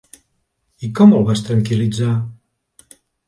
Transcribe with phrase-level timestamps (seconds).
[0.87, 2.09] I com el vas tranquil·litzar?